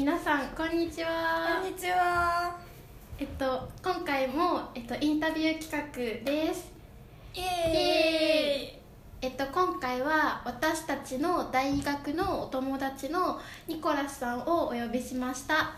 [0.00, 2.58] 皆さんこんにちはこんにちは。
[3.18, 6.72] えっと今回も、えっと、インタビュー企画です
[7.34, 8.80] イエーイ。
[9.20, 15.74] えっと今回は私たちの大学のお友達のニコラスさんをお呼びしました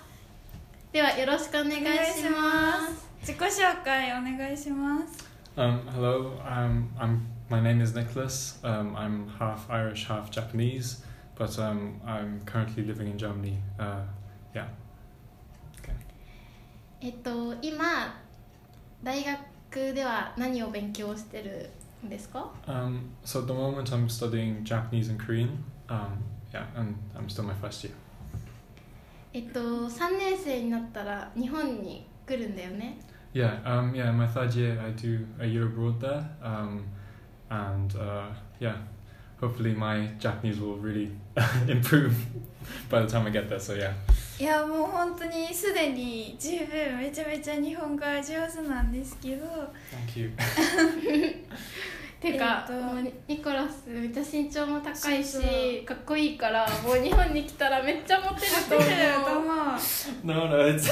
[0.93, 5.33] ではよろしくお願いします自己紹介お願いします。
[5.57, 8.61] Um, hello, um, I'm, my name is Nicholas.
[8.63, 11.03] Um, I'm half Irish, half Japanese,
[11.36, 13.58] but um, I'm currently living in Germany.
[13.80, 14.02] Uh,
[14.54, 14.68] yeah.
[17.00, 18.20] えっと今
[19.04, 21.70] 大学では何を勉強してる
[22.06, 25.64] んですか Um, so at the moment I'm studying Japanese and Korean.
[25.90, 27.94] Um, yeah, and I'm still my first year.
[29.34, 32.98] えっと3年生になったら日本に来るんだよね
[33.34, 36.26] Yeah, um, yeah, my third year I do a year abroad there.
[36.42, 36.86] Um,
[37.50, 38.78] and uh, yeah,
[39.43, 41.11] Hopefully my Japanese will really
[41.69, 42.15] improve
[42.89, 43.61] by the time I get there.
[43.61, 43.93] So yeah.
[44.39, 49.45] いやもう本当にすでに十分めちゃめちゃ日本語は上手なんですけど
[50.15, 50.33] Thank you.
[52.19, 59.47] てか、えっともうニニコラスめっちゃ身長も高いしかっこいいからもう日本に来たらめっちゃモテると思う
[60.25, 60.89] No, no, it's.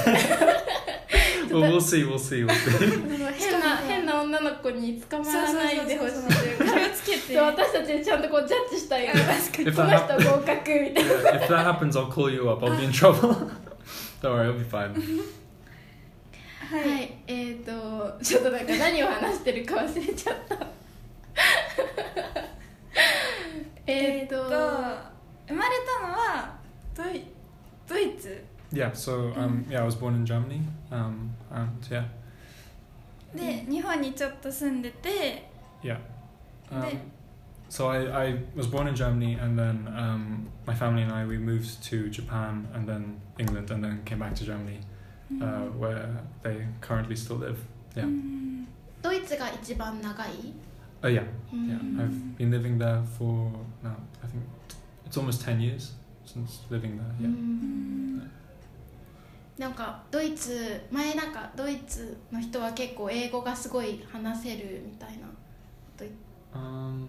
[1.79, 2.45] See.
[2.45, 8.21] でも変な変な女の子に捕まらないでほしいというか気をつけて私たちちゃん。
[8.21, 12.65] とこうジャッジしたいよ確かに If この人合格みたいな if that happens, I'll call you up.
[12.65, 13.49] I'll be in trouble.
[14.21, 14.93] Don't worry, I'll be fine.
[16.71, 18.65] ははいい、えっ、ー、とちょっとなん。
[18.65, 20.67] か何を話してるか忘れちゃった
[23.87, 24.49] えっと生
[25.53, 26.55] まれたのは
[26.95, 27.25] ドイ
[27.89, 28.41] ドイツ
[28.72, 30.60] Yeah, so um, yeah, I was born in Germany.
[30.90, 32.04] Um, and yeah,
[33.34, 35.44] で日本にちょっと住んでて
[35.82, 35.98] yeah.
[36.70, 36.98] Um, Then-
[37.68, 41.36] so I, I was born in Germany, and then um, my family and I we
[41.36, 44.78] moved to Japan, and then England, and then came back to Germany,
[45.42, 46.08] uh, where
[46.44, 47.56] they currently still live.
[47.96, 48.06] う Yeah.
[48.06, 48.66] ん
[49.02, 50.28] ドイツが一番長い
[51.02, 51.76] Oh yeah, う yeah.
[51.82, 53.50] ん I've been living there for
[53.82, 53.96] now.
[54.22, 54.42] I think
[55.08, 55.92] it's almost ten years
[56.24, 57.10] since living there.
[57.20, 58.30] う Yeah.
[59.57, 65.27] んなんかドイツ前なんかドイツの人は結構英語がすごい話せるみたいな
[66.53, 67.07] Um,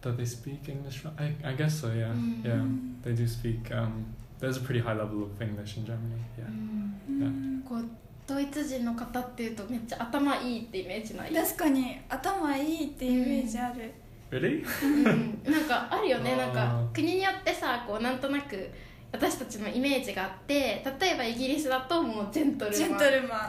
[0.00, 1.04] do they speak English?
[1.18, 1.88] I, I guess so.
[1.92, 2.42] Yeah, Mm.
[2.42, 2.64] yeah.
[3.02, 3.70] They do speak.
[3.70, 4.06] Um,
[4.40, 6.14] there's a pretty high level of English in Germany.
[6.38, 6.48] う Yeah.
[6.48, 7.84] んうんこう
[8.26, 11.34] ドイツ人の方っていうとめっちゃ頭いいってイメージない？
[11.34, 13.92] 確かに頭いいってイメージある、
[14.30, 14.64] Really?
[14.84, 18.70] うんなんかあるよね なんか国によってさこうなんとなく
[19.10, 22.78] 私たちのイメージがあって例えばイギリスだともうジェントルマン。
[22.78, 23.46] ジェントルマン。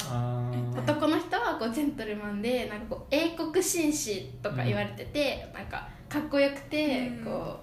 [0.74, 7.26] Uh, 男の人はこうジェントルマンでなんかこう英国紳士とか言われてて、なんかかっこよくて、うん。
[7.26, 7.60] こ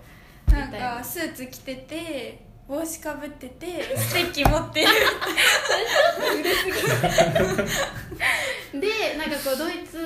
[0.53, 4.89] なんかスーツ着てて帽子かぶってて ステッキ持ってる。
[8.75, 9.99] うでなんかこうドイツ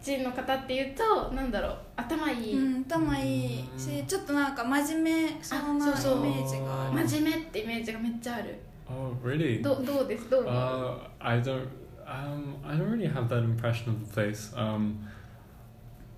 [0.00, 8.55] 人の方っていうとなんだろう頭いい、うん頭いいしちょっとなんか真面目そうなイメそうそうージがある真面目ってイメージがめっちゃある
[8.89, 9.61] oh, really?
[9.61, 11.67] どどうですどう思う Uh, I don't.
[12.05, 14.51] Um, I don't really have that impression of the place.
[14.55, 15.07] Um,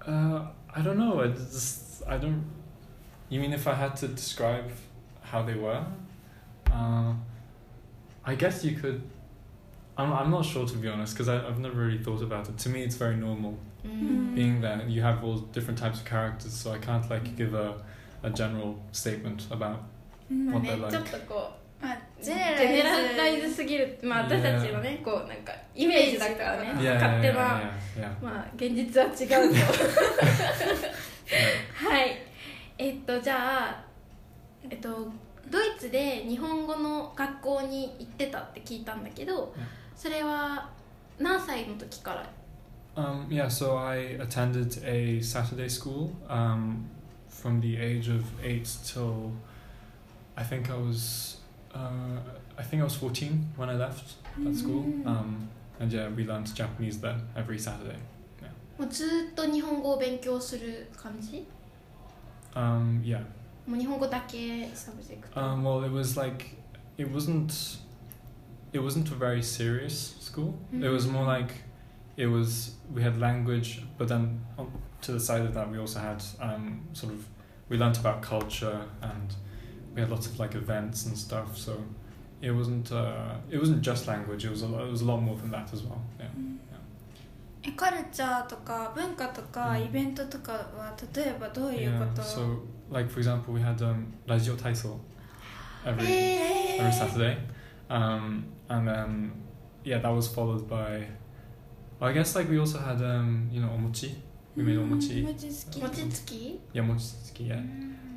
[0.05, 1.21] uh, I don't know.
[1.21, 2.01] I just.
[2.07, 2.43] I don't.
[3.29, 4.71] You mean if I had to describe
[5.21, 5.83] how they were?
[6.71, 7.13] Uh,
[8.25, 9.03] I guess you could.
[9.95, 12.57] I'm, I'm not sure to be honest because I've never really thought about it.
[12.57, 13.57] To me, it's very normal
[13.88, 14.86] ううんん being there.
[14.88, 17.74] You have all different types of characters, so I can't like give a,
[18.22, 19.78] a general statement about
[20.30, 21.50] What they ちょ like っとこ
[21.80, 22.82] うまあジェネネ
[23.16, 27.62] ライズすぎるまあ私たちのねこうなんかイメージだからね勝手な.
[28.22, 29.10] まあ現実は違
[29.48, 29.56] うと.
[31.88, 32.22] はい
[32.78, 33.84] えっとじゃあ
[34.68, 35.08] えっと
[35.50, 39.62] ドイツで日本語の学校に行ってたって聞いたんだけどうん
[39.96, 40.68] それは
[41.18, 42.24] 何歳の時から
[42.97, 46.89] Um, yeah, so I attended a Saturday school um,
[47.27, 49.31] from the age of eight till
[50.37, 51.37] I think I was
[51.73, 52.19] uh,
[52.57, 54.83] I think I was fourteen when I left that school.
[54.83, 55.07] Mm.
[55.07, 55.49] Um,
[55.79, 57.97] and yeah, we learned Japanese then every Saturday.
[58.77, 61.45] もうずっと日本語を勉強する感じ
[62.55, 63.19] Um, yeah.
[63.67, 66.55] もう日本語だけサブジェクト、 Um, well, it was like
[66.97, 67.79] it wasn't
[68.71, 70.55] it wasn't a very serious school.
[70.71, 71.53] It was more like
[72.17, 75.99] it was we had language, but then on, to the side of that we also
[75.99, 77.25] had um, sort of
[77.69, 79.33] we learnt about culture and
[79.95, 81.57] we had lots of like events and stuff.
[81.57, 81.77] So
[82.41, 84.45] it wasn't uh, it wasn't just language.
[84.45, 86.01] It was a lo- it was a lot more than that as well.
[86.19, 86.27] Yeah.
[87.65, 92.13] えカルチャーとか文化とかうんイベントとかは例えばどういうこ Yeah.
[92.13, 92.59] と So
[92.91, 94.97] like for example, we had um, Radio Taiso.
[95.85, 97.37] every へ every ー Saturday.
[97.89, 99.31] Um, and then,
[99.85, 101.07] yeah, that was followed by.
[101.99, 104.15] Well, I guess like we also had, um, you know, omochi.
[104.55, 105.23] We made うん omochi.
[105.25, 107.47] 餅つき餅つき Yeah, mochitsuki.
[107.47, 107.59] Yeah.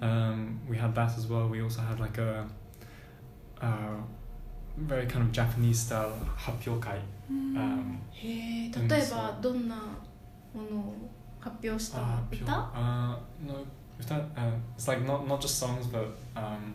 [0.03, 1.49] Um, we had that as well.
[1.49, 2.45] We also had like a,
[3.61, 3.67] uh,
[4.87, 7.01] very kind of Japanese style hapyokai.
[7.31, 9.77] うん Um, へえうん例えばどんな
[10.55, 13.65] ものを発表した uh, 歌 Uh, no,
[13.99, 16.07] if that, uh, it's like not not just songs, but
[16.37, 16.75] um,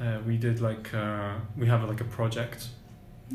[0.00, 2.68] uh, we did like uh, we have like a project,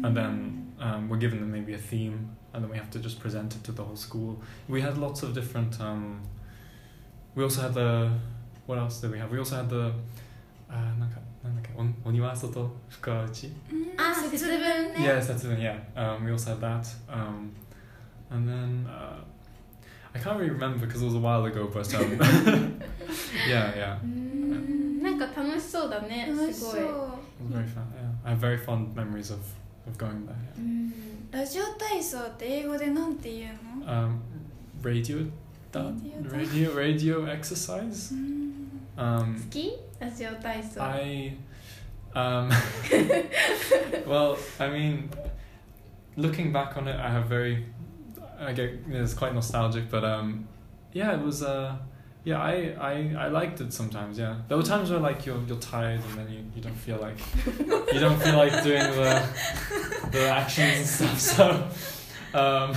[0.03, 3.55] and then um, we're given maybe a theme, and then we have to just present
[3.55, 4.41] it to the whole school.
[4.67, 5.79] We had lots of different.
[5.81, 6.21] Um,
[7.35, 8.11] we also had the
[8.65, 9.31] what else did we have?
[9.31, 9.91] We also had the.
[10.69, 15.59] Uh, なんかなんだっけおお庭外深打ちうんあ節分ね Yes, that's it.
[15.61, 17.51] Yeah, um, we also had that, um,
[18.29, 19.23] and then uh,
[20.13, 21.69] I can't really remember because it was a while ago.
[21.73, 22.81] But um,
[23.47, 26.89] yeah, yeah, うーんなんか楽しそうだね楽しそうすごい it
[27.43, 27.83] was very fun.
[27.95, 29.39] Yeah, I have very fond memories of
[29.87, 30.35] of going there.
[30.57, 30.93] うん
[31.31, 34.05] ラジオ体操って英語でなんて言うの Yeah.
[34.07, 34.19] Um,
[34.81, 35.29] radio,
[35.71, 35.93] that,
[36.31, 38.13] radio, radio exercise.
[38.13, 38.47] うん
[38.97, 41.37] Um, 好きラジオ体操 I,
[42.15, 42.49] um,
[44.07, 45.09] well, I mean,
[46.17, 47.63] looking back on it, I have very,
[48.39, 50.47] I get it's quite nostalgic, but um,
[50.93, 51.75] yeah, it was uh,
[52.23, 54.17] yeah, I, I, I liked it sometimes.
[54.19, 56.97] Yeah, there were times where like you're you're tired and then you, you don't feel
[56.97, 57.17] like
[57.93, 59.21] you don't feel like doing the
[60.11, 62.01] the actions and stuff.
[62.33, 62.75] So, um,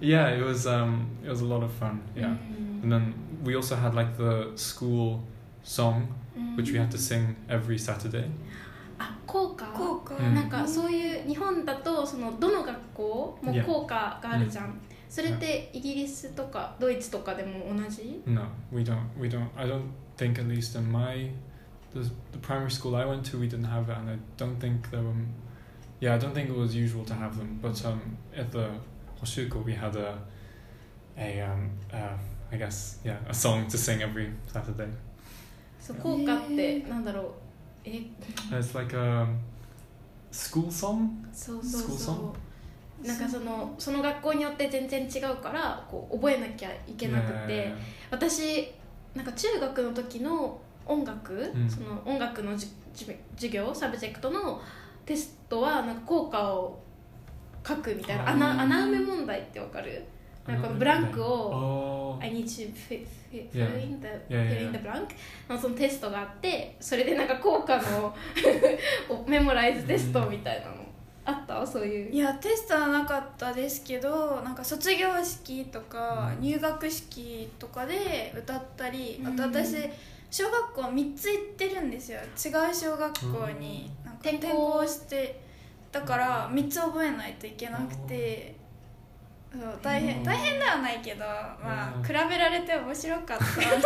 [0.00, 2.00] yeah, it was um, it was a lot of fun.
[2.14, 3.14] Yeah, うん and then
[3.44, 5.20] we also had like the school
[5.64, 6.06] song
[6.36, 8.28] うん which we had to sing every Saturday.
[8.98, 13.64] あ校歌効果うんなんかそういう日本だとそのどの学校も Yeah.
[13.64, 18.98] 校歌があるじゃん、 それってイギリスとかドイツとかでも同じ No, we don't.
[19.18, 19.48] We don't.
[19.56, 19.84] I don't
[20.16, 21.30] think at least in my
[21.92, 22.00] the
[22.32, 25.02] the primary school I went to, we didn't have it, and I don't think there
[25.02, 25.12] were.
[26.00, 27.58] Yeah, I don't think it was usual to have them.
[27.62, 28.00] But um,
[28.36, 28.68] at the
[29.22, 30.18] Hoshuko, we had a
[31.16, 32.16] a um uh,
[32.52, 34.88] I guess yeah a song to sing every Saturday.
[35.80, 37.32] そう校歌ってなんだろう
[37.84, 38.00] え
[38.50, 39.26] It's like a
[40.32, 41.08] school song.
[41.32, 42.16] そうそう School そう
[43.03, 47.71] なんかそのその学校によって全然違うからこう覚えなきゃいけなくて.
[48.11, 48.71] 私
[49.15, 51.69] なんか中学の時の音楽、ん。
[51.69, 53.05] その音楽のじじ
[53.35, 54.61] 授業 subject の
[55.05, 56.79] テストはなんか校歌を
[57.65, 60.03] 書くみたいな穴穴埋め問題ってわかる？
[60.47, 62.23] なんか blank を Oh.
[62.23, 62.97] I need to fill
[63.31, 65.07] in the fill in the blank?
[65.47, 68.13] のそのテストがあってそれでなんか校歌の
[69.27, 70.73] memorize test みたいなの
[71.29, 71.65] あった？
[71.67, 72.11] そういう。
[72.11, 76.41] いやテストはなかったですけどなんか卒業式とかうん。
[76.41, 79.75] 入学式とかで歌ったり、あとうん私
[80.31, 82.19] 小学校3つ行ってるんですよ。
[82.19, 85.39] 違う小学校になんか転校して
[85.91, 88.55] だから3つ覚えないといけなくて
[89.51, 90.23] そう大変うん。
[90.23, 92.03] 大変ではないけどまうん。
[92.03, 93.43] あ比べられて面白かった。
[93.43, 93.81] Yeah.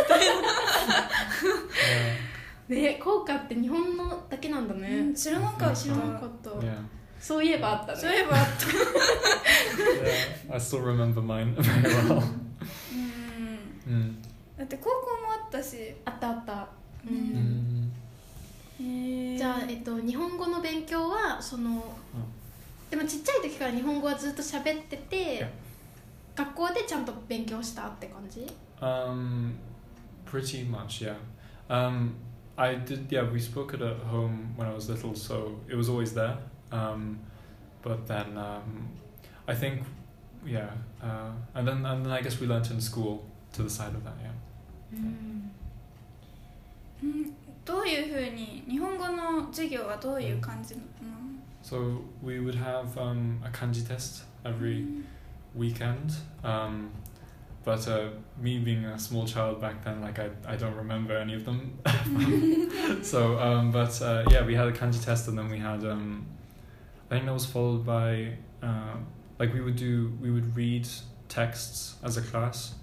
[2.69, 5.75] ね効果って日本のだけなんだね、うん知らなかった。
[5.75, 6.49] 知らなかった.
[7.23, 8.51] そういえばあったねそういえばあった、
[10.49, 10.53] yeah.
[10.53, 12.21] I still remember mine very well.
[13.87, 14.15] うん、Mm.
[14.57, 16.67] だって高校もあったしあったあった、
[17.05, 17.91] ううん
[18.77, 18.83] Mm.
[18.83, 21.95] へーじゃあ、えっと、日本語の勉強はその、
[22.89, 25.47] でもちっちゃい時から日本語はずっと喋ってて、Yeah.
[26.35, 28.45] 学校でちゃんと勉強したって感じ
[28.81, 29.53] Um,
[30.25, 31.15] pretty much, yeah.
[31.69, 32.15] Um,
[32.57, 33.23] I did, yeah.
[33.31, 36.37] We spoke it at home when I was little, so it was always there.
[36.72, 37.18] Um,
[37.82, 38.88] but then um,
[39.46, 39.82] I think,
[40.44, 40.70] yeah,
[41.02, 44.04] uh, and then and then I guess we learnt in school to the side of
[44.04, 44.32] that, yeah.
[44.92, 45.50] うん
[47.02, 50.84] うんどういうふうに日本語の授業はどういう感じなの
[51.62, 54.86] So we would have um, a kanji test every
[55.54, 56.14] weekend.
[56.42, 56.90] Um,
[57.64, 58.08] but uh,
[58.40, 61.78] me being a small child back then, like I, I don't remember any of them.
[63.02, 66.24] so, um, but uh, yeah, we had a kanji test, and then we had, um,
[67.12, 68.96] I think that was followed by, uh,
[69.38, 70.86] like we would do, we would read
[71.28, 72.74] texts as a class,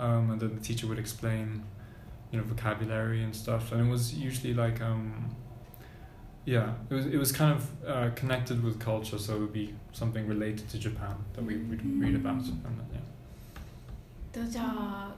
[0.00, 1.62] um, and then the teacher would explain,
[2.32, 5.34] you know, vocabulary and stuff, and it was usually like, um,
[6.44, 9.74] yeah, it was it was kind of uh, connected with culture, so it would be
[9.92, 13.00] something related to Japan that we would read about, and then, yeah.
[14.32, 15.14] とじゃあ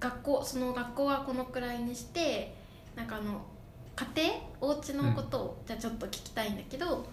[0.00, 2.54] 学校その学校はこのくらいにして
[2.96, 3.42] なんかあの
[3.96, 4.06] 家
[4.60, 7.08] 庭お家のことを、じゃあちょっと聞きたいんだけど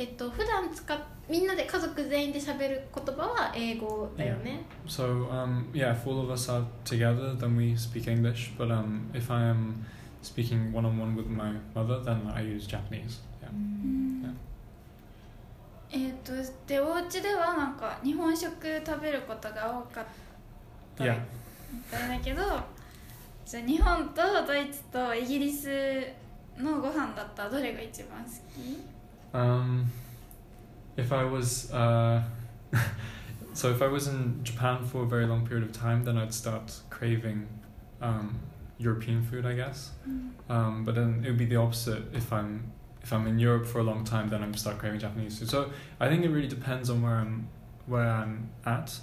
[0.00, 8.52] えっと普段使っみんなで家族全員で喋る言葉は英語だよね、So um, yeah, if all of us are together, then we speak English.
[8.58, 9.84] But um, if I am
[10.22, 13.20] speaking one on one with my mother, then I use Japanese.
[13.42, 14.32] Yeah.
[15.92, 16.32] えっ、と
[16.66, 20.04] でお家ではなんか日本食食べることが多かっ
[20.96, 21.20] たみ Yeah.
[21.90, 22.42] たいだけど
[23.44, 25.68] じゃあ日本とドイツとイギリス
[26.58, 28.99] のご飯だったらどれが一番好き
[29.32, 29.86] Um,
[30.96, 32.22] if I was uh,
[33.52, 36.34] so if I was in Japan for a very long period of time, then I'd
[36.34, 37.48] start craving
[38.00, 38.38] um,
[38.78, 39.90] European food, I guess.
[40.48, 42.72] Um, but then it would be the opposite if I'm
[43.02, 45.48] if I'm in Europe for a long time, then I'm start craving Japanese food.
[45.48, 47.48] So I think it really depends on where I'm
[47.86, 48.98] where I'm at.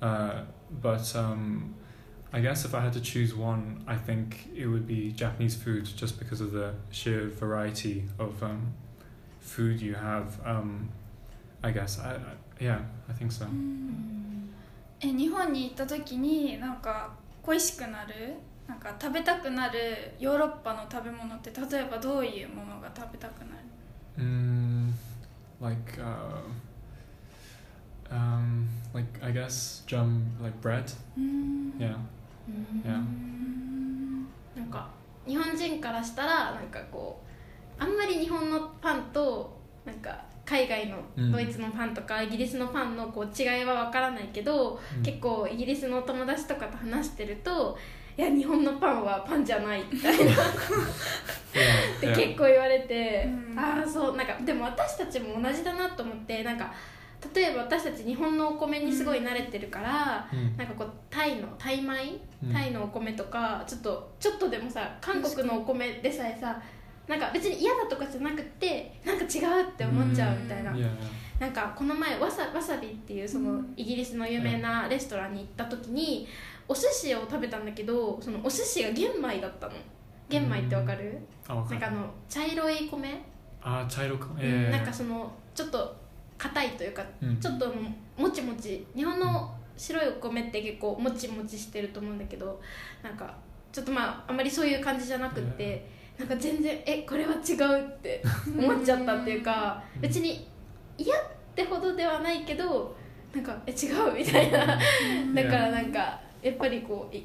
[0.00, 1.74] Uh, but um,
[2.32, 5.86] I guess if I had to choose one, I think it would be Japanese food,
[5.96, 8.74] just because of the sheer variety of um,
[9.48, 10.26] food you have.
[10.44, 10.88] Um,
[11.62, 12.18] I guess I, I
[12.60, 13.46] yeah I think so.
[15.00, 17.10] え日本に行った時になんか
[17.42, 18.34] 恋しくなる
[18.66, 19.78] なんか食べたくなる
[20.18, 23.58] ヨーロッパの食べ物って例えばどういうものが食べたくなる
[24.18, 24.90] Mm,
[25.60, 26.42] like uh,
[28.10, 30.84] um, like I guess jam like bread.
[31.16, 31.94] うん Yeah,
[32.84, 33.04] yeah.
[34.56, 34.88] なんか
[35.26, 37.27] 日本人からしたらなんかこう
[37.78, 41.32] あんまり日本のパンとなんか海外のうん。
[41.32, 45.02] ドイツのパンとかイギリスのパンのこう違いは分からないけど、うん。
[45.02, 47.76] 結構イギリスの友達とかと話してると
[48.16, 50.32] いや日本のパンはパンじゃないみたいな。
[50.32, 53.58] って.結構言われて、うん。
[53.58, 56.72] ああそうなんかでも私たちも同じだなと思ってなんか
[57.34, 60.56] 例えば私たち日本のお米にすごい慣れてるから、Mm.
[60.56, 62.18] なんかこうタイのタイ米？
[62.44, 62.52] うん。
[62.52, 66.60] タイのお米とかちょっとちょっとでもさ韓国のお米でさえさ
[67.08, 70.74] なんか別に嫌だとかじゃなくてなんか違うって思っちゃうみたいな、
[71.40, 73.74] なんかこの前わさわさびっていうそのうん。
[73.76, 76.28] イギリスの有名なレストランに行った時に
[76.68, 79.72] お寿司を食べたんだけどそのお寿司が玄米だったの。
[80.28, 83.22] 玄米ってわかる？Oh, なんかあの茶色い米、
[83.62, 84.14] ah, chairo.
[84.14, 85.96] う Yeah, ん yeah, なんかそのちょっと
[86.36, 87.38] 硬いというか Mm.
[87.38, 87.72] ちょっと
[88.18, 88.86] もちもち。
[88.94, 92.60] 日本の白いお米って結構もちもちしてると思うんだけど
[93.02, 93.32] なんか
[93.72, 98.22] ちょっとまああんまりそういう感じじゃなくってなんか全然えこれは違うって
[98.58, 100.46] 思っちゃったっていうかうん別に
[100.96, 101.20] 嫌っ
[101.54, 102.96] てほどではないけど
[103.34, 104.66] なんかえ違うみたいな。
[104.66, 104.76] だ
[105.50, 107.24] からなんかやっぱりこうい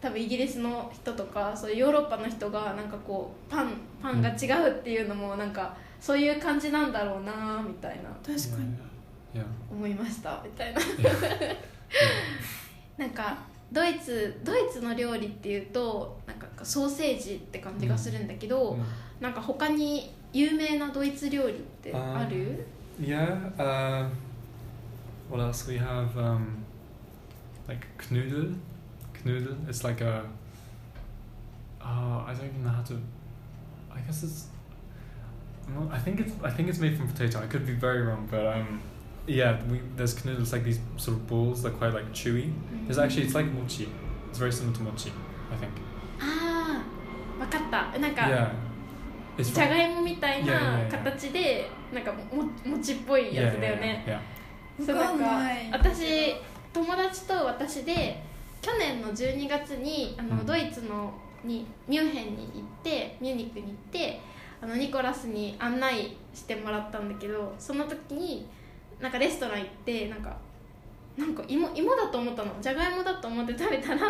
[0.00, 8.10] 多分イギリスの人とかそういうヨーロッパの人がなんかこうパンパンが違うっていうのもなんかそういう感じなんだろうなみたいな。
[8.24, 8.74] 確かに。
[9.70, 10.80] 思いましたみたいな.
[12.96, 13.38] なんか
[13.72, 16.18] ドイツドイツの料理っていうと
[16.60, 18.84] かソーセージって感じがするんだけど、うん、
[19.20, 24.06] なんか他に有名なドイツ料理ってある、um, Yeah, uh,
[25.30, 26.16] what else we have?
[26.18, 26.64] Um,
[27.66, 28.54] like Knödel.
[29.24, 30.28] Knödel, it's like a.
[31.80, 33.00] Uh, I don't even know how to.
[33.90, 34.48] I guess it's.
[35.90, 37.40] I think it's I think it's made from potato.
[37.40, 38.82] I could be very wrong, but um,
[39.26, 40.42] yeah, we there's Knödel.
[40.42, 42.52] It's like these sort of balls that are quite like chewy.
[42.86, 43.00] It's mm-hmm.
[43.00, 43.88] actually it's like mochi.
[44.28, 45.12] It's very similar to mochi,
[45.50, 45.72] I think.
[47.40, 47.98] 分かった。
[47.98, 48.50] なんか、Yeah.
[49.42, 50.90] じゃがいもみたい Yeah, な yeah, yeah.
[50.90, 54.84] 形でなんかももちっぽいやつだよね、Yeah.
[54.84, 55.70] yeah, そうなんかわかんない。
[55.72, 56.34] 私
[56.72, 58.22] 友達と私で
[58.60, 60.46] 去年の12月にあの、うん。
[60.46, 64.20] ドイツのにミュンヘンに行ってミューニックに行って
[64.60, 68.46] あのニコラスに案内してもらったんだけどその時に
[69.00, 70.36] なんかレストラン行ってなんか
[71.16, 72.52] なんか芋芋だと思ったの。
[72.60, 74.00] じゃがいもだと思って食べたら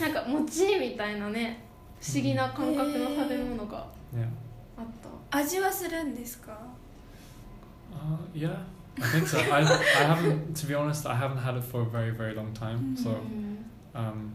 [0.00, 1.64] なんか餅みたいなね
[2.02, 4.26] 不思議な感覚の食べ物が yeah.
[4.76, 4.86] あっ
[5.30, 6.58] た、味はするんですか
[7.92, 8.56] Uh, yeah,
[8.98, 9.38] I think so.
[9.52, 12.52] I, I haven't, to be honest, I haven't had it for a very, very long
[12.54, 12.96] time.
[12.96, 14.32] So, うん、um,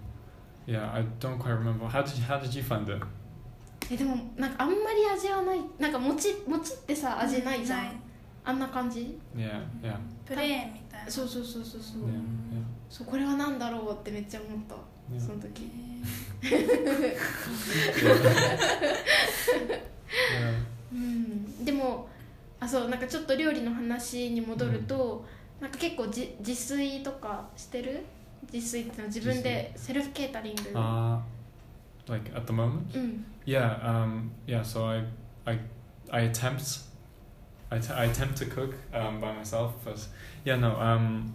[0.67, 1.87] yeah, I don't quite remember.
[1.87, 3.03] How did you, how did you find it?
[3.89, 7.91] えでもなんかあんまり味はないなんか餅餅ってさ味ないじゃん、ない
[8.45, 12.11] あんな感じ Yeah, yeah, プレーンみたいなそうそうそうそうそう、yeah,
[12.89, 14.75] そうこれは何だろうってめっちゃ思った、
[15.11, 15.19] yeah.
[15.19, 15.69] その時.
[20.93, 22.07] うんでも
[22.59, 25.23] あそうなんかちょっと料理の話に戻ると、
[25.61, 28.03] なんか結構じ自炊とかしてる
[28.51, 31.19] 自炊ってのは自分でセルフケータリング Uh,
[32.07, 32.79] like at the moment?
[32.95, 34.61] うん Yeah, um, yeah.
[34.63, 35.03] So I,
[35.45, 35.57] I,
[36.11, 36.81] I attempt,
[37.69, 39.97] I, t- I attempt to cook um, by myself, but
[40.43, 41.33] yeah, no, um,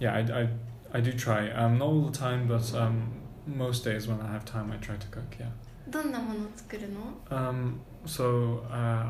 [0.00, 0.48] yeah, I, I,
[0.93, 1.49] I do try.
[1.51, 3.11] Um, not all the time, but um,
[3.45, 5.35] most days when I have time, I try to cook.
[5.39, 5.47] Yeah.
[5.89, 6.99] どんなものを作るの
[7.31, 9.09] Um, so uh,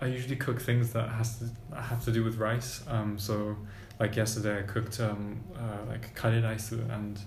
[0.00, 2.82] I usually cook things that has to have to do with rice.
[2.88, 3.56] Um, so
[3.98, 7.18] like yesterday, I cooked um, uh, like curry rice, and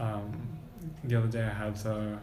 [0.00, 0.48] um,
[1.04, 2.16] the other day I had uh,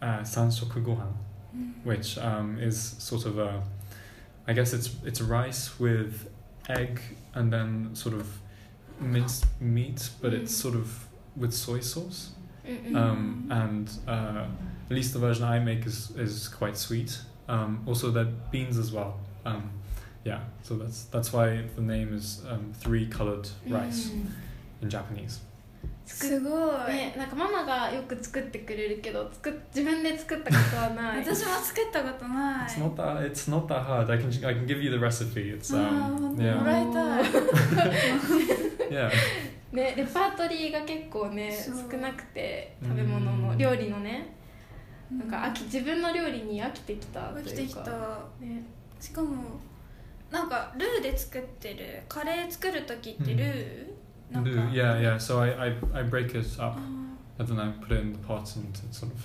[0.00, 1.12] uh, sanshoku gohan,
[1.54, 3.62] うん which um, is sort of a,
[4.46, 6.28] I guess it's it's rice with
[6.68, 7.00] egg
[7.34, 8.26] and then sort of
[9.00, 10.70] minced meat, but it's Mm.
[10.70, 10.86] sort of
[11.36, 12.32] with soy sauce.
[12.64, 14.44] うんうん Um, and uh,
[14.88, 17.20] at least the version I make is is quite sweet.
[17.48, 19.14] Um, also, there are beans as well.
[19.44, 19.70] Um,
[20.24, 25.40] yeah, so that's that's why the name is um, three colored rice うん in Japanese.
[26.04, 26.48] すご
[26.88, 34.10] い、ね、なんかママがよく作ってくれるけど作っ自分で作ったことはない私も作ったことない It's not that it's not that hard.
[34.12, 35.56] I can I can give you the recipe.
[35.58, 39.11] It's あー um 本当 yeah もらいたい yeah.
[39.71, 44.35] ね、レパートリーが結構ね少なくて食べ物の料理のね。
[45.11, 47.49] なんか飽き自分の料理に飽きてきたというか。
[47.49, 47.91] 飽きてきた。
[48.39, 48.63] ね、
[48.99, 49.59] しかも
[50.29, 53.87] なんかルーで作ってるカレー作る時ってルー、
[54.31, 54.49] なんか。
[54.49, 55.15] Do- yeah yeah.
[55.15, 56.79] So I, I I break it あ up
[57.39, 59.21] and then I put it in the pot and it sort of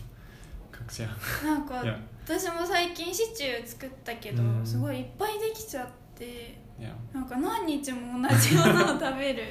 [0.70, 1.02] cooks.
[1.02, 1.08] Yeah.
[1.42, 1.98] ーなんか、yeah.
[2.24, 4.66] 私も最近シチュー作ったけど、うん。
[4.66, 6.92] すごいいっぱいできちゃって yeah.
[7.12, 9.44] なんか何日も同じようなの食べる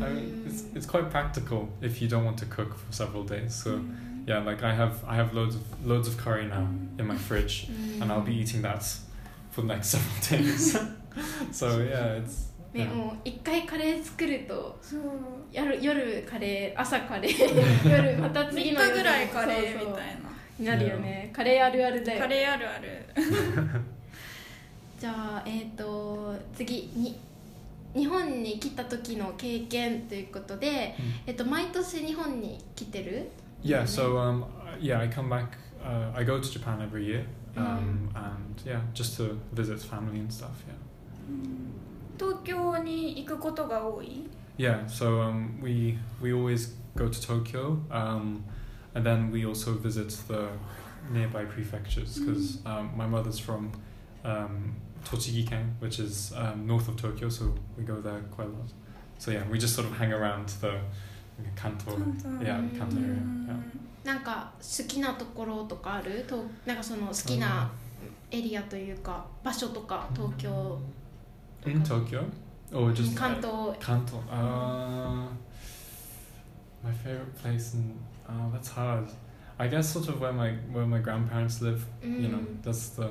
[0.00, 3.52] I mean, it's it's quite practical if you don't want to cook for several days.
[3.54, 3.80] So
[4.26, 6.68] yeah, like I have I have loads of loads of curry now
[6.98, 8.82] in my fridge, うん and I'll be eating that
[9.50, 10.78] for the next several days.
[11.52, 12.94] so yeah, it's ね、yeah.
[12.94, 14.78] もう一回カレー作ると
[15.50, 20.16] 夜夜カレー朝カレー夜また3次日の夜ぐらいカレーみたい
[20.58, 23.06] になるよねカレーあるあるだよなカレーあるある
[25.02, 27.18] じゃあえっ、と次に
[27.92, 30.94] 日本に来た時の経験ということで、
[31.26, 33.28] えっと毎年日本に来てる
[33.64, 33.82] yeah.
[33.82, 34.44] So um
[34.80, 35.58] yeah, I come back.
[35.84, 40.32] Uh, I go to Japan every year, um, and yeah, just to visit family and
[40.32, 40.50] stuff.
[40.68, 40.76] Yeah.
[42.16, 48.44] 東京に行くことが多い Yeah, so um, we we always go to Tokyo, um,
[48.94, 50.46] and then we also visit the
[51.12, 53.72] nearby prefectures because um, my mother's from
[54.24, 58.69] um, Tochigi-ken, which is um, north of Tokyo, so we go there quite a lot.
[59.19, 60.79] So yeah, we just sort of hang around the
[61.55, 61.91] Kanto,
[62.41, 63.21] yeah, Kanto area.
[63.47, 63.55] Yeah.
[64.03, 67.69] なんか好きなところとかあるとなんかその好きな
[68.31, 70.79] エリアというか場所とか東京
[71.65, 72.23] In Tokyo,
[72.73, 74.17] or just 関東 Kanto.
[74.31, 75.27] Uh,
[76.83, 77.93] my favorite place in
[78.29, 79.07] oh, that's hard.
[79.59, 81.85] I guess sort of where my where my grandparents live.
[82.01, 82.61] You know, Mm.
[82.63, 83.09] that's the.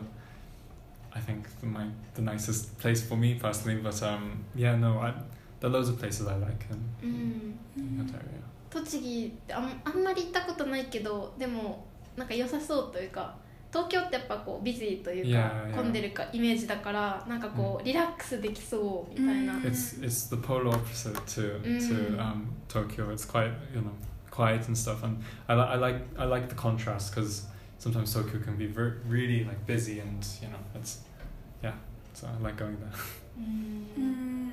[1.13, 3.81] I think the, my the nicest place for me personally.
[3.81, 5.13] But um, yeah, no, I
[5.59, 8.41] there are loads of places I like in, うん、in that area.
[8.69, 13.35] 栃木ってあんあんまり行ったことないけどでもなんか良さそうというか
[13.69, 15.75] 東京ってやっぱこうビジーというか Yeah, yeah.
[15.75, 21.79] 混んでるかイメージだからなんかこうリラックスできそうみたいな、うん It's it's the polar opposite to Mm.
[21.79, 23.11] to um, Tokyo.
[23.11, 23.91] It's quite you know
[24.29, 27.47] quiet and stuff, and I I like I like the contrast because
[27.80, 31.00] sometimes Tokyo can be ver- really like busy and you know it's
[31.62, 31.72] yeah.
[32.14, 32.90] So I like going there.
[33.38, 34.52] うんうん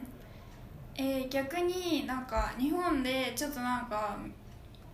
[0.95, 4.17] えー逆になんか日本でちょっとなんか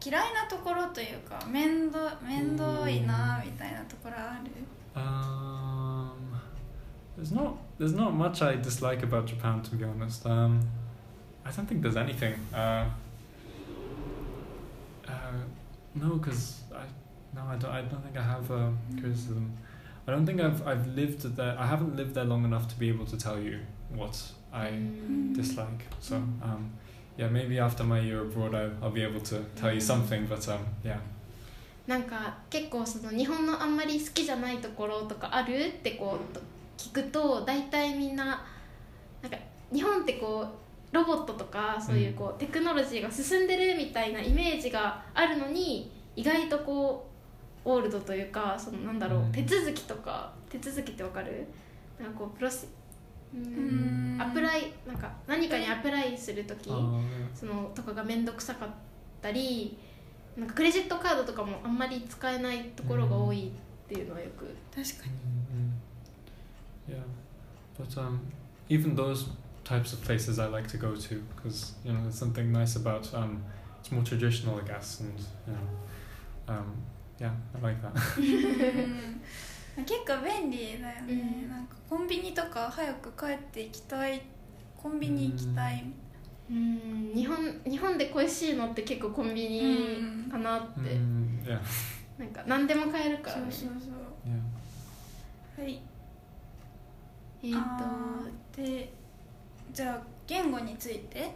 [0.05, 4.51] 嫌いなところというか面倒面倒いなみたいなところある
[4.95, 6.11] Um,
[7.17, 10.25] there's not there's not much I dislike about Japan to be honest.
[10.25, 10.59] Um,
[11.45, 12.33] I don't think there's anything.
[12.53, 12.85] Uh,
[15.07, 15.11] uh,
[15.95, 16.85] no, because I
[17.34, 19.50] no I don't I don't think I have a criticism.
[20.06, 21.56] I don't think I've I've lived there.
[21.58, 23.58] I haven't lived there long enough to be able to tell you
[23.94, 24.14] what
[24.52, 25.66] I うん、dislike.
[26.00, 26.70] So um,
[27.16, 30.26] yeah, maybe after my year abroad, I, I'll be able to tell you something.
[30.26, 30.98] But um, yeah.
[31.86, 36.40] なんか結構その日本のあんまり好きじゃないところとかあるってこうと
[36.78, 38.42] 聞くと大体みんな
[39.20, 39.36] なんか
[39.72, 40.46] 日本ってこ
[40.92, 47.13] うロボットとかそういうこうテクノロジーが進んでるみたいなイメージがあるのに意外とこう
[47.64, 51.46] オールドというかそのなんだろう手続きとか手続きってわかる？
[51.98, 52.66] なんかこうプロセ
[54.20, 56.70] アプライなんか何かにアプライする時
[57.34, 58.68] そのとかが面倒くさかっ
[59.20, 59.76] たり
[60.36, 64.54] なんかクレジットカードとかもあんまり使えないところが多いっていうのはよく。
[64.74, 65.12] 確かに。
[69.64, 69.94] types
[77.62, 77.92] like that.
[78.18, 78.20] う
[79.80, 79.84] ん。
[79.84, 81.50] 結構便利だよね、うん。
[81.50, 84.22] なんかコンビニとか早く帰って行きたい
[84.76, 85.84] コンビニ行きたい。
[86.50, 87.12] うん。
[87.14, 87.36] 日本
[87.68, 91.58] 日本で恋しいのって結構コンビニかなって、Mm, yeah,
[92.18, 93.46] なんか何でも買えるからね。
[93.50, 93.88] そうそうそ
[95.60, 95.80] う.はい。
[97.42, 97.78] えっ、ー、あ
[98.54, 98.92] とーで
[99.72, 101.34] じゃあ言語について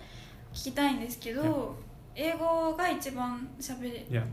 [0.52, 1.76] 聞きたいんですけど、
[2.14, 4.24] 英語が一番喋れ Yeah.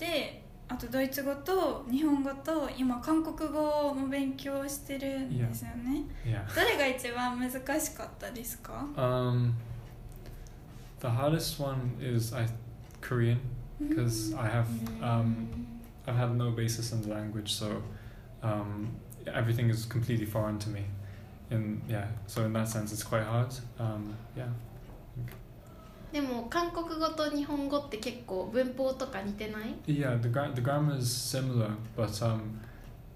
[0.00, 6.54] るであとドイツ語と日本語と今韓国語も勉強してるんですよね Yeah.
[6.54, 9.52] どれが一番難しかったですか Um,
[11.00, 12.46] the hardest one is I
[13.00, 13.38] Korean
[13.80, 14.66] because I have
[15.02, 15.48] um,
[16.06, 17.82] I've had no basis in the language, so
[18.42, 18.88] um,
[19.26, 20.84] everything is completely foreign to me.
[21.50, 23.52] In yeah, so in that sense, it's quite hard.
[23.78, 24.46] Um, yeah.
[26.11, 32.59] でも韓国語と日本語って結構文法とか似てない Yeah, the gra- the grammar is similar, but um,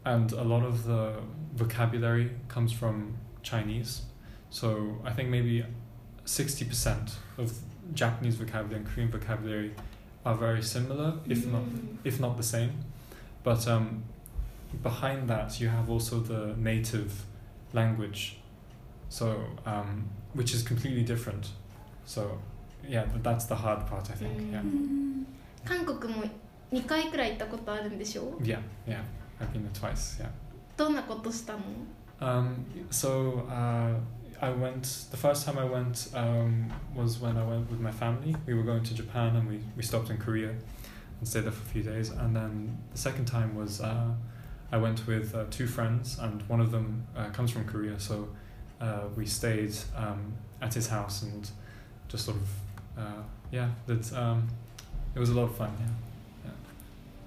[0.03, 1.13] and a lot of the
[1.55, 4.03] vocabulary comes from Chinese.
[4.49, 5.63] So I think maybe
[6.25, 7.53] sixty percent of
[7.93, 9.71] Japanese vocabulary and Korean vocabulary
[10.25, 11.63] are very similar, if not
[12.03, 12.71] if not the same.
[13.43, 14.03] But um,
[14.83, 17.23] behind that, you have also the native
[17.73, 18.37] language,
[19.09, 21.49] so um, which is completely different.
[22.05, 22.37] So
[22.87, 24.37] yeah, th- that's the hard part, I think.
[24.37, 24.51] Mm.
[24.51, 24.61] Yeah.
[24.61, 25.25] うん
[25.63, 26.23] 韓国も
[26.71, 29.01] 2回くらい行ったことあるんでしょ Yeah, yeah.
[29.39, 30.19] I've been there twice.
[30.21, 30.29] Yeah.
[30.77, 31.59] どんなことしたの
[32.19, 33.95] Um, so uh,
[34.39, 35.09] I went.
[35.11, 38.35] The first time I went um, was when I went with my family.
[38.45, 41.63] We were going to Japan and we, we stopped in Korea and stayed there for
[41.63, 42.09] a few days.
[42.11, 44.11] And then the second time was uh,
[44.71, 47.99] I went with uh, two friends, and one of them uh, comes from Korea.
[47.99, 48.29] So
[48.79, 51.49] uh, we stayed um, at his house and
[52.07, 52.47] just sort of
[52.97, 53.01] uh,
[53.51, 53.69] yeah.
[53.87, 54.47] That um,
[55.15, 55.69] it was a lot of fun.
[55.79, 55.87] Yeah.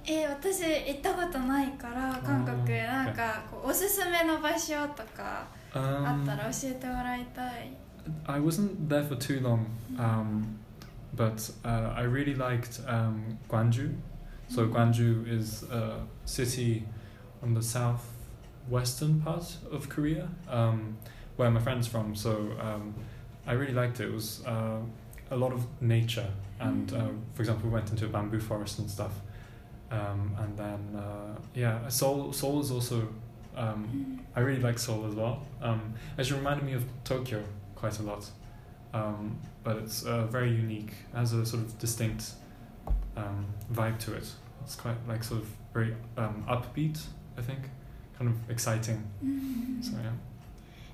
[0.07, 5.79] えー私行ったことないから韓国うんなんかこうおすすめの場所とかあ
[6.19, 7.71] Um, ったら教えてもらいたい
[8.27, 9.65] I wasn't there for too long,
[9.99, 10.45] um,
[11.17, 13.95] but uh, I really liked um, Gwangju.
[14.51, 16.85] So Gwangju is a city
[17.43, 20.99] on the southwestern part of Korea, um,
[21.37, 22.15] where my friend's from.
[22.15, 22.93] So um,
[23.47, 24.09] I really liked it.
[24.09, 24.81] It was uh,
[25.32, 26.28] a lot of nature,
[26.60, 29.14] and uh, for example, we went into a bamboo forest and stuff.
[29.92, 32.34] Um, and then uh, yeah, Seoul.
[32.34, 33.08] Seoul is also.
[33.56, 35.42] Um, I really like Seoul as well.
[35.62, 37.44] Um, actually reminded me of Tokyo
[37.76, 38.30] quite a lot.
[38.94, 42.32] Um, but it's uh, very unique, has a sort of distinct
[43.16, 44.28] um, vibe to it.
[44.64, 47.00] It's quite like sort of very um, upbeat,
[47.38, 47.60] I think,
[48.18, 49.04] kind of exciting.
[49.22, 50.12] うん So yeah.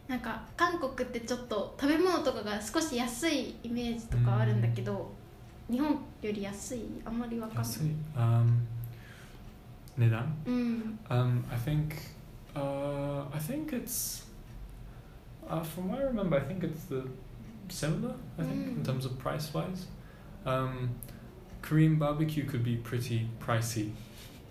[0.07, 5.11] なんか韓国ってちょっと食べ物とかが少し安いイメージとかあるんだけど、
[5.69, 5.91] 日本
[6.21, 7.95] より安いあんまりわかんない Let's see.
[8.15, 8.59] Um,
[9.97, 10.25] Nidan.
[10.45, 11.95] うん Um, I think,
[12.55, 14.25] uh, I think it's,
[15.49, 17.03] uh, from what I remember, I think it's the
[17.69, 18.13] similar.
[18.37, 18.85] I think in Mm.
[18.85, 19.87] terms of price wise,
[20.45, 20.89] um,
[21.63, 23.91] Korean barbecue could be pretty pricey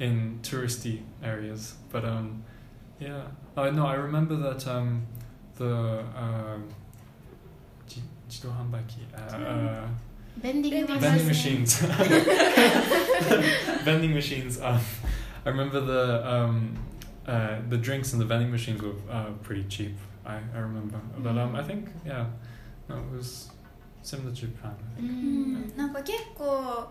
[0.01, 2.43] in touristy areas, but um,
[2.99, 3.29] yeah.
[3.57, 5.07] Uh, no, I remember that um,
[5.57, 6.65] the um,
[7.87, 9.89] uh, uh,
[10.43, 11.87] ベンディングマシ vending ン machines.
[13.85, 14.61] vending machines.
[14.61, 14.81] Um,
[15.45, 16.75] I remember the um,
[17.27, 19.97] uh, the drinks in the vending machines were uh, pretty cheap.
[20.27, 22.27] I, I remember, but um, I think yeah,
[22.89, 23.51] no, it was
[24.03, 24.75] similar to Japan.
[24.99, 25.75] I う think.
[25.75, 26.89] んなんか結構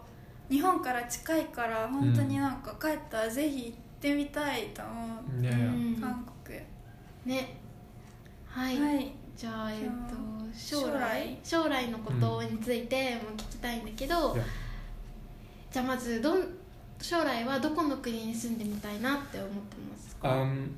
[0.50, 6.60] 日本から近いから本当になんか帰ったらぜひ行ってみたいと思う、Yeah, 韓国
[7.26, 7.58] ね
[8.54, 10.16] はい、はいじゃあえっと
[10.56, 14.44] 将将来将来のことについても聞きたいんだけど、Yeah.
[15.72, 16.44] じゃあまずどん
[17.02, 20.76] 将来はどこの国に住んでみたいなって思ってますか、Um,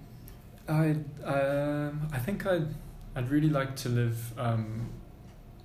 [0.67, 2.67] I um, I think I'd
[3.13, 4.89] I'd really like to live um,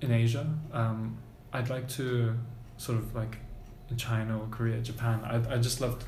[0.01, 0.45] in Asia.
[0.73, 1.17] Um,
[1.53, 2.33] I'd like to
[2.77, 3.37] sort of like
[3.89, 5.21] in China or Korea, Japan.
[5.23, 6.03] I I just loved,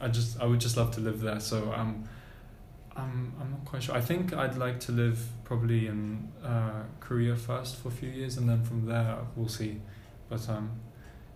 [0.00, 1.40] I just I would just love to live there.
[1.40, 2.04] So um,
[2.95, 3.95] I'm I'm not quite sure.
[3.95, 8.37] I think I'd like to live probably in uh, Korea first for a few years,
[8.37, 9.81] and then from there we'll see.
[10.29, 10.71] But um,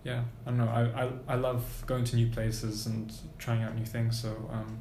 [0.04, 0.70] yeah, I don't know.
[0.70, 4.22] I, I I love going to new places and trying out new things.
[4.22, 4.80] So um,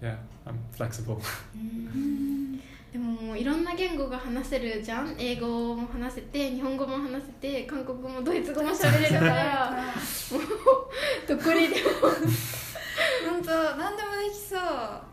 [0.00, 1.20] yeah, I'm flexible.
[1.54, 2.60] うん
[2.92, 9.94] でももういろんな言語が話せるじゃん英語も話せて日本語も話せて韓国語もドイツ語も喋れるから
[11.26, 11.90] どこにでも
[13.30, 15.05] 本当何でもできそう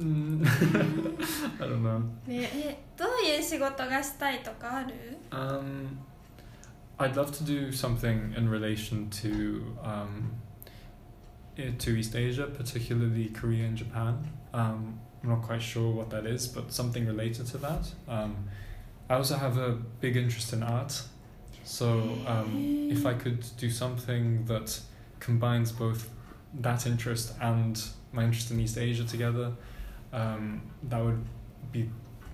[0.00, 0.44] Mm,
[1.60, 2.00] I don't know.
[2.26, 4.94] ねえどういう仕事がしたいとかある
[5.30, 5.98] Um,
[6.98, 10.32] I'd love to do something in relation to um,
[11.58, 14.26] eh, to East Asia, particularly Korea and Japan.
[14.54, 17.92] Um, I'm not quite sure what that is, but something related to that.
[18.08, 18.48] Um,
[19.10, 21.02] I also have a big interest in art,
[21.64, 24.80] so um, if I could do something that
[25.20, 26.08] combines both
[26.54, 29.52] that interest and my interest in East Asia together,
[30.12, 31.24] um, that would
[31.72, 31.88] be,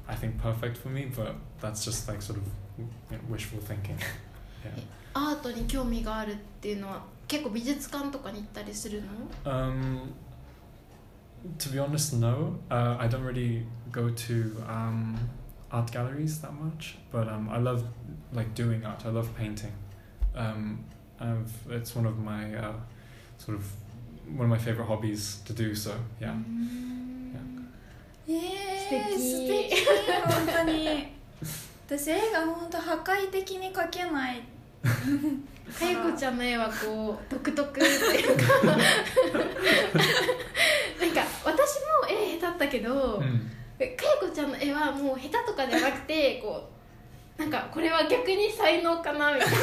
[0.08, 1.06] I think, perfect for me.
[1.14, 2.44] But that's just like sort of
[2.78, 3.98] you know, wishful thinking.
[5.14, 9.08] アートに興味があるっていうのは結構美術館とかに行ったりするの
[9.44, 10.12] Um,
[11.58, 12.58] to be honest, no.
[12.70, 15.16] Uh, I don't really go to um,
[15.70, 17.84] art galleries that much, but um, I love
[18.32, 19.04] like doing art.
[19.04, 19.72] I love painting.
[20.34, 20.84] Um,
[21.20, 22.72] I've, it's one of my uh,
[23.38, 23.66] sort of
[24.36, 25.74] one of my favorite hobbies to do.
[25.74, 26.34] So yeah.
[28.27, 28.35] えー、
[28.83, 29.19] 素敵。
[29.19, 29.85] 素敵。
[29.85, 31.07] 本当に。
[31.87, 34.35] 私絵が本当破壊的に描けない。
[34.37, 34.43] か
[35.89, 37.89] ゆこちゃんの絵はこう独特という
[38.37, 38.43] か。
[38.67, 38.79] なん
[41.11, 43.39] か私も絵下手だったけど、Mm.
[43.95, 46.67] かゆこちゃんの絵はもう下手とかじゃなくてこ
[47.37, 49.57] うなんかこれは逆に才能かなみたいな。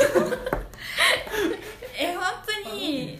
[1.99, 2.23] え本
[2.65, 3.19] 当に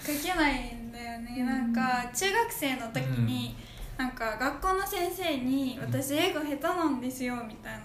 [0.00, 3.56] 描けないんだよね、なんか中学生の時に、
[3.98, 7.80] なんか学校の先生に「私英語下手なんですよ」みたいな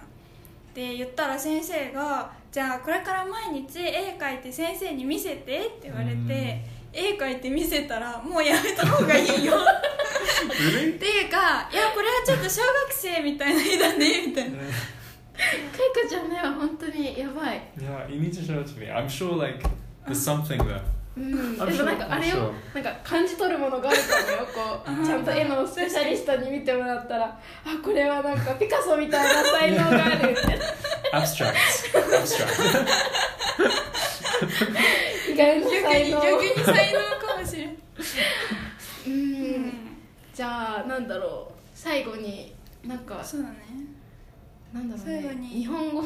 [0.74, 6.62] で言ったら先生が「じゃあこれから毎日絵描いて先生に見せて」って言われて、
[6.94, 9.54] 絵描いて見せたらもうやめた方がいいよ?
[9.58, 14.64] っていうかいやこれはちょっと小学生みたいな絵だねみたいなか
[15.36, 18.86] ゆこちゃんの絵は本当にやばい Yeah, you need to show it to me.
[18.88, 19.64] I'm sure like
[20.06, 20.82] there's something there.
[21.16, 22.52] うん、でもなんかあれよ。
[22.74, 24.48] なんか感じ取るものがあるかもよ。
[24.84, 27.40] こうちゃんと絵のスペシャリストに見てもらったらあ
[27.84, 30.30] これはなんかピカソみたいな才能がある。
[30.30, 30.66] みたいな
[31.14, 31.54] Abstract.
[31.94, 32.54] Abstract.
[35.32, 36.22] 意外な逆に才能。
[36.22, 37.76] 逆に才能かもしれない、
[39.06, 39.10] う
[39.60, 39.74] ん。
[40.34, 41.54] じゃあなんだろう。
[41.76, 43.56] 最後になんかそうだね。
[44.74, 45.22] なんだろうね。
[45.22, 45.48] 最後に。
[45.48, 46.04] 日本語を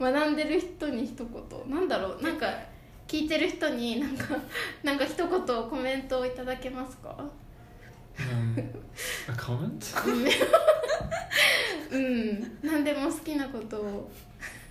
[0.00, 1.26] 学んでる人に一言。
[1.70, 2.22] なんだろう。
[2.22, 2.46] なんか
[3.08, 4.36] 聞いてる人になんか
[4.84, 5.28] なんか一言
[5.68, 7.16] コメントをいただけますか？
[8.18, 8.54] うん。
[9.36, 9.86] コメント。
[11.90, 12.58] うん。
[12.62, 14.10] 何でも好きなことを。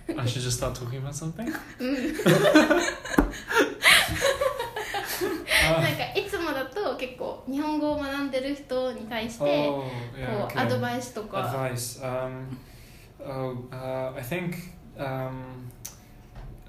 [0.08, 1.52] I should just start talking about something?
[1.78, 2.14] うん。
[5.68, 10.60] なんかいつもだと結構日本語を学んでる人に対してこう、oh, yeah, okay.
[10.60, 11.48] アドバイスとか。
[11.48, 12.00] アドバイス。
[12.00, 12.56] Um,
[13.20, 14.54] oh, uh, I think
[14.96, 15.68] um,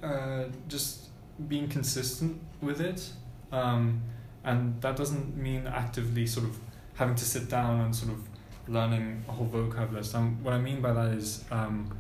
[0.02, 1.09] uh, just
[1.48, 3.10] being consistent with it,
[3.52, 4.02] um,
[4.44, 6.58] and that doesn't mean actively sort of
[6.96, 8.20] having to sit down and sort of
[8.68, 10.16] learning a whole vocab list.
[10.16, 11.98] Um, what I mean by that is, um,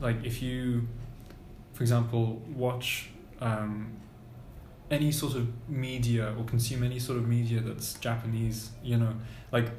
[0.00, 0.88] like if you,
[1.74, 3.92] for example, watch um,
[4.90, 9.14] any sort of media or consume any sort of media that's Japanese, you know,
[9.52, 9.70] like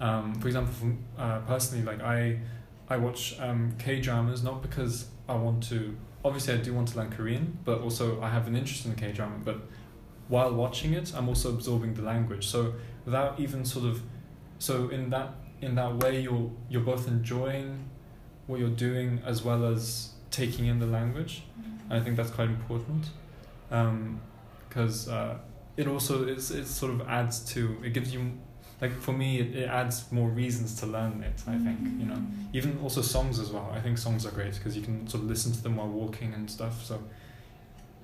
[0.00, 2.40] um, for example, from, uh, personally, like I,
[2.88, 5.96] I watch um, K dramas not because I want to.
[6.24, 8.96] Obviously, I do want to learn Korean, but also I have an interest in the
[8.96, 9.36] K drama.
[9.44, 9.58] But
[10.28, 12.46] while watching it, I'm also absorbing the language.
[12.46, 14.00] So without even sort of,
[14.58, 17.90] so in that in that way, you're you're both enjoying
[18.46, 21.42] what you're doing as well as taking in the language.
[21.90, 23.10] And I think that's quite important,
[23.68, 25.36] because uh,
[25.76, 28.32] it also is it sort of adds to it gives you
[28.81, 32.17] like for me it, it adds more reasons to learn it i think you know
[32.53, 35.29] even also songs as well i think songs are great because you can sort of
[35.29, 36.99] listen to them while walking and stuff so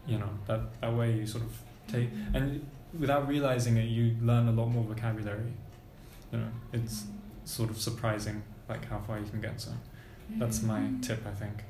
[0.05, 1.51] you know that that way you sort of
[1.87, 2.65] take and
[2.99, 5.53] without realizing it you learn a lot more vocabulary
[6.31, 7.05] you know it's
[7.45, 9.71] sort of surprising like how far you can get so
[10.37, 11.63] that's my tip i think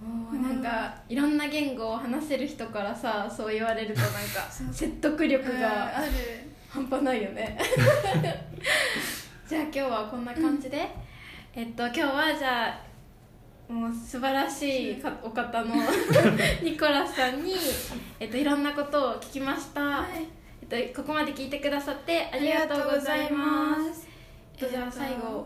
[0.00, 6.12] おーなんかいろんな言語を話せる人からさそう言われるとなんか説得力うんがある
[6.73, 7.55] 半端ないよね。
[9.47, 10.89] じゃあ今日はこんな感じで、
[11.53, 12.69] えっと今日はじゃ
[13.69, 15.75] あもう素晴らしいかお方の
[16.63, 17.53] ニコラスさんに、
[18.19, 20.27] えっと、いろんなことを聞きました、はい。
[20.63, 24.01] えっと、ここまで聞いてくださってありがとうございます。
[24.01, 24.07] す。
[24.55, 25.45] えっと、じゃあ最後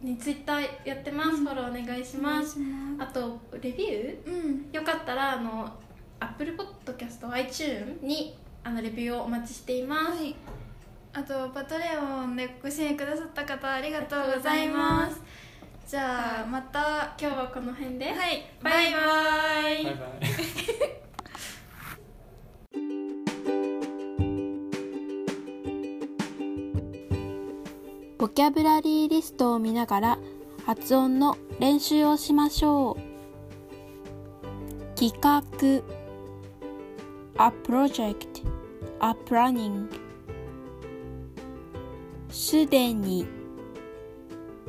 [0.00, 2.58] にツイッターやってます、フォローお願いします。
[2.98, 4.26] あとレビュー？
[4.26, 4.68] うん。
[4.72, 5.72] よかったらあの
[6.18, 10.34] Apple Podcast iTune にあのレビューをお待ちしています、はい。
[11.12, 15.22] あとパトレオンでご支援くださった方ありがとうございます。
[15.86, 18.08] じゃあまたは今日はこの辺で、い。
[18.60, 19.84] バイバイ。
[19.84, 20.26] bye bye
[28.18, 30.18] ボキャブラリーリストを見ながら
[30.66, 34.96] 発音の練習をしましょう。
[34.96, 35.84] 企画。
[37.38, 38.42] a project
[39.00, 39.88] a planning
[42.28, 43.26] すでに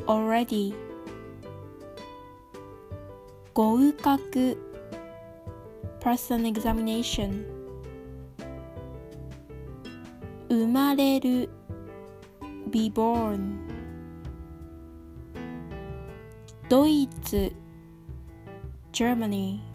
[0.05, 0.73] already
[3.53, 4.57] 合格
[5.99, 7.45] person examination
[10.49, 11.49] 生まれる
[12.71, 13.57] be born
[16.69, 17.51] ドイツ
[18.91, 19.66] Germany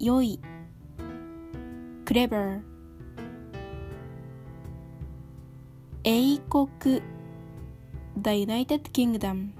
[0.00, 0.40] 良い
[2.06, 2.62] clever
[6.04, 6.66] 英国
[8.16, 9.50] The United Kingdom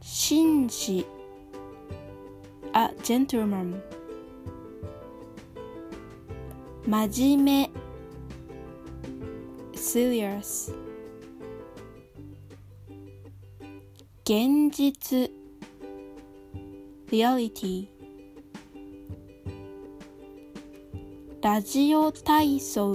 [0.00, 1.04] 紳士
[2.72, 3.82] A gentleman
[6.86, 7.70] 真面目
[9.74, 10.70] serious
[14.24, 15.43] 現実
[17.11, 17.87] reality
[21.41, 22.93] ラジオ体操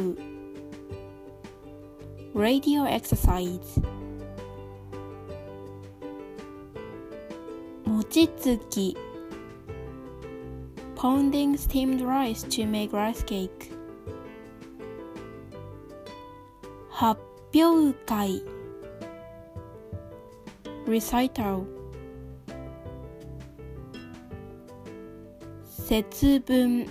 [2.34, 3.60] radio exercise
[7.86, 8.96] 餅つき
[10.96, 13.72] pounding steamed rice to make rice cake
[16.90, 17.20] 発
[17.54, 18.42] 表会
[20.86, 21.64] recital
[25.89, 26.85] 節分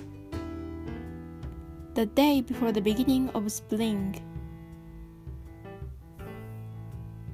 [1.94, 4.12] the day before the beginning of spring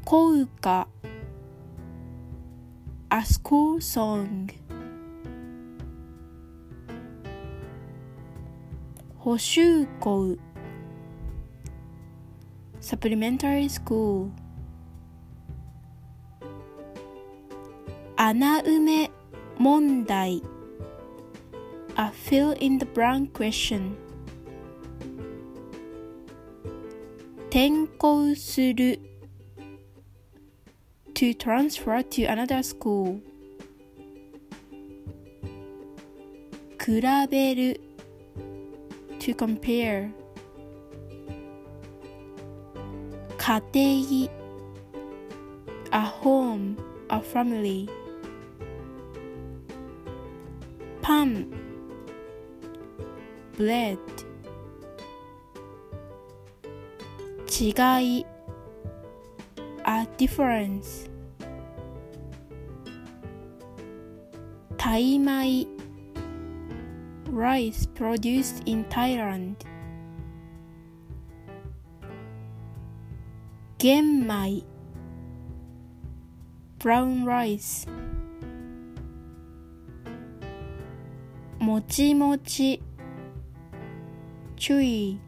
[0.04, 0.86] 校歌
[3.08, 4.50] a school song
[9.18, 10.36] 補習校
[12.78, 14.28] supplementary school
[18.18, 19.10] 穴埋め
[19.58, 20.42] 問題
[21.95, 23.95] a fill in the blank question
[27.49, 28.99] 転校する
[31.13, 33.19] to transfer to another school
[36.77, 37.81] 比べる
[39.19, 40.09] to compare
[43.37, 44.29] 家庭
[45.91, 46.75] a home
[47.09, 47.89] a family
[51.01, 51.62] パン
[53.56, 53.98] Bread
[57.46, 58.26] 違い
[59.84, 61.08] a difference
[64.76, 65.66] タイ米
[67.32, 69.56] rice produced in Thailand
[73.78, 74.64] 玄米
[76.78, 77.88] brown rice
[81.58, 82.82] もちもち
[84.64, 85.18] chewy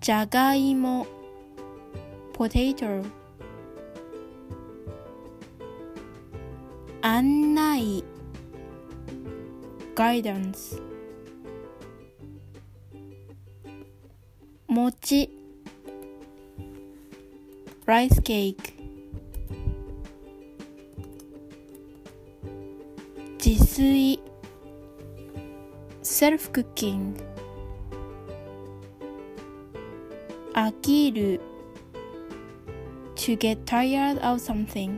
[0.00, 1.06] じゃがいも
[2.32, 3.04] potato
[7.02, 8.02] 案内
[9.94, 10.82] guidance
[14.66, 15.30] 餅
[17.86, 18.56] rice cake
[23.38, 24.23] 自炊
[26.14, 27.12] self cooking
[30.54, 31.40] 飽きる
[33.16, 34.96] to get tired of something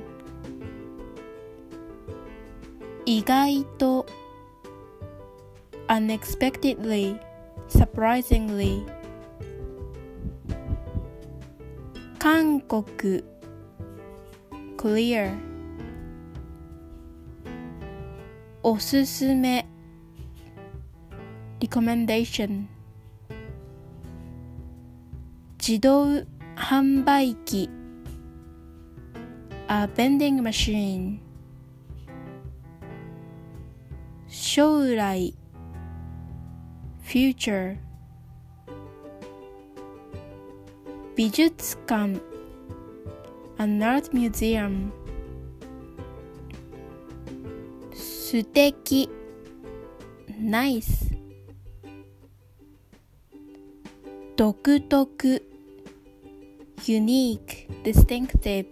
[3.07, 4.05] 意外と
[5.89, 7.19] unexpectedly
[7.71, 8.85] surprisingly
[12.19, 13.25] 韓国
[14.77, 15.35] clear
[18.63, 19.67] おすすめ
[21.61, 22.67] recommendation
[25.59, 26.25] 自動
[26.57, 27.69] 販売機
[29.69, 31.19] a vending machine
[34.29, 35.33] 将来
[37.05, 37.77] future
[41.17, 42.21] 美術館
[43.57, 44.91] an art museum
[47.93, 49.09] 素敵
[50.39, 51.06] nice
[54.37, 55.41] 独特
[56.85, 58.67] unique distinctive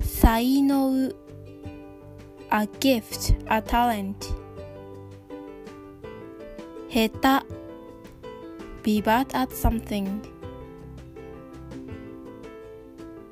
[0.00, 1.12] 才能
[2.50, 4.30] a gift a talent
[6.88, 7.46] 下手
[8.84, 10.06] be bad at something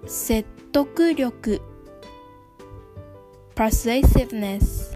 [0.08, 1.60] 説得力
[3.54, 4.93] persuasiveness